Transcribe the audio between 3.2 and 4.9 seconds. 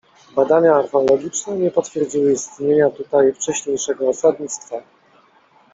wcześniejszego osadnictwa.